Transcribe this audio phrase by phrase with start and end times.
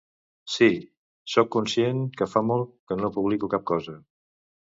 [0.51, 0.69] Sí,
[1.33, 3.97] soc conscient que fa molt que no publico cap cosa.